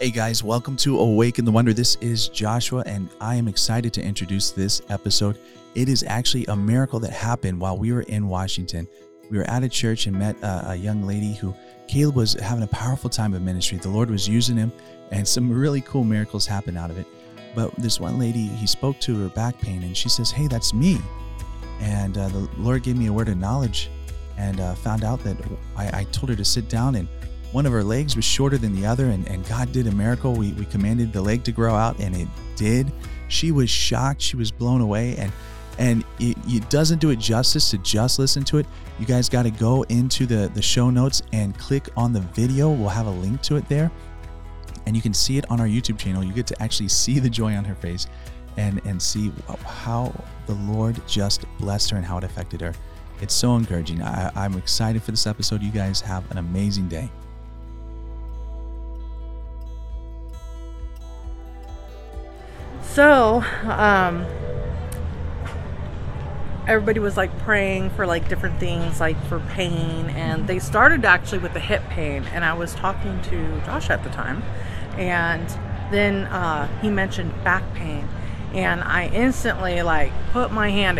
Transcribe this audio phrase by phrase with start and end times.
[0.00, 1.72] Hey guys, welcome to Awaken the Wonder.
[1.72, 5.40] This is Joshua, and I am excited to introduce this episode.
[5.74, 8.86] It is actually a miracle that happened while we were in Washington.
[9.28, 11.52] We were at a church and met a, a young lady who
[11.88, 13.78] Caleb was having a powerful time of ministry.
[13.78, 14.70] The Lord was using him,
[15.10, 17.06] and some really cool miracles happened out of it.
[17.56, 20.72] But this one lady, he spoke to her back pain, and she says, Hey, that's
[20.72, 21.00] me.
[21.80, 23.90] And uh, the Lord gave me a word of knowledge
[24.36, 25.36] and uh, found out that
[25.76, 27.08] I, I told her to sit down and
[27.52, 30.34] one of her legs was shorter than the other, and, and God did a miracle.
[30.34, 32.92] We, we commanded the leg to grow out, and it did.
[33.28, 34.20] She was shocked.
[34.20, 35.16] She was blown away.
[35.16, 35.32] And
[35.78, 38.66] and it, it doesn't do it justice to just listen to it.
[38.98, 42.68] You guys got to go into the, the show notes and click on the video.
[42.68, 43.90] We'll have a link to it there.
[44.86, 46.24] And you can see it on our YouTube channel.
[46.24, 48.08] You get to actually see the joy on her face
[48.56, 49.32] and, and see
[49.64, 50.12] how
[50.46, 52.72] the Lord just blessed her and how it affected her.
[53.20, 54.02] It's so encouraging.
[54.02, 55.62] I, I'm excited for this episode.
[55.62, 57.08] You guys have an amazing day.
[62.98, 64.26] So, um,
[66.66, 71.38] everybody was like praying for like different things, like for pain, and they started actually
[71.38, 72.24] with the hip pain.
[72.32, 74.42] And I was talking to Josh at the time,
[74.96, 75.48] and
[75.92, 78.08] then uh, he mentioned back pain,
[78.52, 80.98] and I instantly like put my hand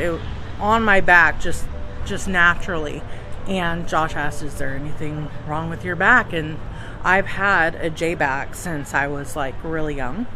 [0.60, 1.66] on my back just
[2.06, 3.03] just naturally.
[3.48, 6.60] And Josh asked, "Is there anything wrong with your back?" And
[7.03, 10.28] I've had a J back since I was like really young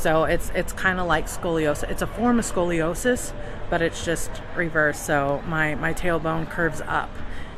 [0.00, 1.90] so it's it's kind of like scoliosis.
[1.90, 3.32] It's a form of scoliosis,
[3.68, 5.04] but it's just reversed.
[5.04, 7.10] So my my tailbone curves up,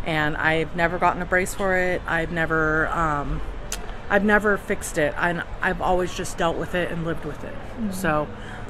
[0.04, 2.02] and I've never gotten a brace for it.
[2.06, 3.40] I've never um,
[4.10, 5.14] I've never fixed it.
[5.16, 7.54] I, I've always just dealt with it and lived with it.
[7.54, 7.92] Mm-hmm.
[7.92, 8.28] So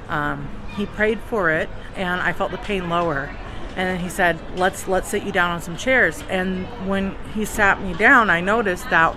[0.09, 3.34] um, he prayed for it, and I felt the pain lower.
[3.75, 7.47] And then he said, "Let's let's sit you down on some chairs." And when he
[7.47, 9.16] sat me down, I noticed that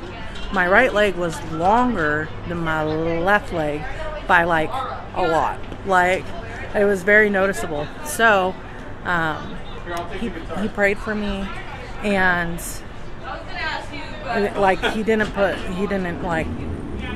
[0.54, 3.82] my right leg was longer than my left leg
[4.28, 4.70] by like
[5.16, 5.60] a lot.
[5.86, 6.24] Like
[6.76, 7.88] it was very noticeable.
[8.06, 8.56] So
[9.04, 9.56] um,
[10.20, 10.30] he
[10.62, 11.48] he prayed for me,
[12.04, 12.60] and
[14.58, 16.48] like he didn't put he didn't like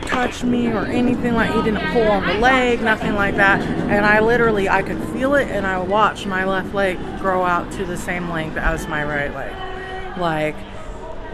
[0.03, 4.05] touch me or anything like he didn't pull on the leg nothing like that and
[4.05, 7.85] i literally i could feel it and i watched my left leg grow out to
[7.85, 10.55] the same length as my right leg like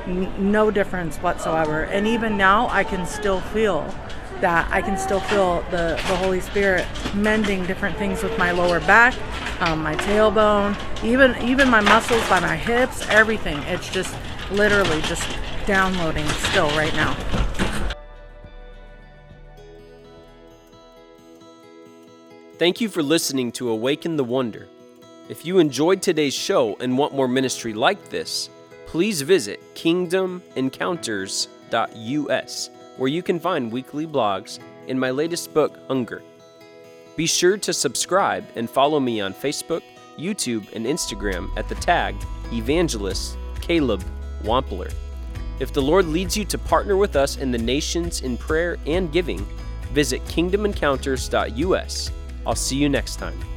[0.07, 3.81] n- no difference whatsoever and even now i can still feel
[4.45, 6.85] that I can still feel the, the Holy Spirit
[7.15, 9.15] mending different things with my lower back,
[9.59, 13.57] um, my tailbone, even even my muscles by my hips, everything.
[13.63, 14.15] It's just
[14.51, 15.27] literally just
[15.65, 17.15] downloading still right now.
[22.59, 24.67] Thank you for listening to Awaken the Wonder.
[25.27, 28.51] If you enjoyed today's show and want more ministry like this,
[28.85, 36.21] please visit kingdomencounters.us where you can find weekly blogs in my latest book, Hunger.
[37.15, 39.81] Be sure to subscribe and follow me on Facebook,
[40.17, 42.15] YouTube, and Instagram at the tag
[42.51, 44.03] Evangelist Caleb
[44.43, 44.93] Wampler.
[45.59, 49.11] If the Lord leads you to partner with us in the nations in prayer and
[49.11, 49.45] giving,
[49.93, 52.11] visit kingdomencounters.us.
[52.45, 53.54] I'll see you next time.